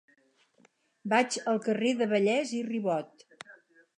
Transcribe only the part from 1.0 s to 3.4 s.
Vaig al carrer de Vallès i Ribot.